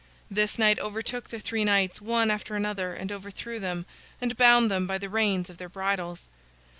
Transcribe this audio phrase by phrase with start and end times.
[0.31, 3.85] This knight overtook the three knights, one after another, and overthrew them,
[4.19, 6.27] and bound them by the reins of their bridles.